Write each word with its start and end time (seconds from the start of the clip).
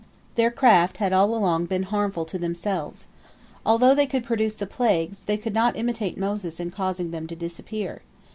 Their 0.33 0.49
craft 0.49 0.97
had 0.97 1.13
all 1.13 1.35
along 1.35 1.67
been 1.67 1.83
harmful 1.83 2.25
to 2.25 2.39
themselves. 2.39 3.05
Although 3.63 3.93
they 3.93 4.07
could 4.07 4.23
produce 4.23 4.55
the 4.55 4.65
plagues, 4.65 5.25
they 5.25 5.37
could 5.37 5.53
not 5.53 5.77
imitate 5.77 6.17
Moses 6.17 6.59
in 6.59 6.71
causing 6.71 7.11
them 7.11 7.27
to 7.27 7.35
disappear. 7.35 8.01